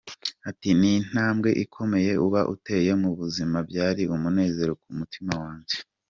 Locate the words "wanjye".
5.43-5.75